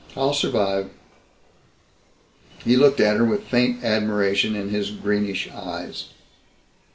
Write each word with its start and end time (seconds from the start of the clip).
"I'll 0.17 0.33
survive." 0.33 0.89
He 2.65 2.75
looked 2.75 2.99
at 2.99 3.17
her 3.17 3.23
with 3.23 3.43
faint 3.43 3.83
admiration 3.83 4.55
in 4.55 4.69
his 4.69 4.89
greenish 4.89 5.47
eyes. 5.51 6.05